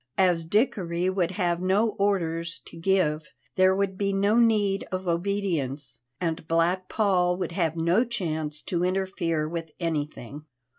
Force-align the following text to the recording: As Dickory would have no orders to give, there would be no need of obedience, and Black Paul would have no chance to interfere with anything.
As 0.17 0.45
Dickory 0.45 1.11
would 1.11 1.29
have 1.29 1.61
no 1.61 1.89
orders 1.89 2.59
to 2.65 2.75
give, 2.75 3.27
there 3.55 3.75
would 3.75 3.99
be 3.99 4.11
no 4.13 4.35
need 4.37 4.83
of 4.91 5.07
obedience, 5.07 5.99
and 6.19 6.47
Black 6.47 6.89
Paul 6.89 7.37
would 7.37 7.51
have 7.51 7.75
no 7.77 8.03
chance 8.03 8.63
to 8.63 8.83
interfere 8.83 9.47
with 9.47 9.69
anything. 9.79 10.45